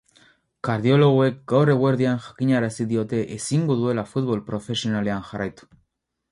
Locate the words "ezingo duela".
3.37-4.09